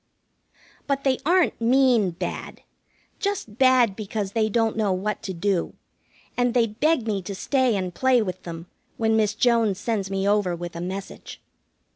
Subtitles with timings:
[0.87, 2.63] But they aren't mean bad,
[3.19, 5.75] just bad because they don't know what to do,
[6.35, 8.65] and they beg me to stay and play with them
[8.97, 11.39] when Miss Jones sends me over with a message.